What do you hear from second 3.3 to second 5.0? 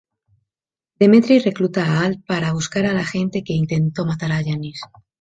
que intentó matar a Janis.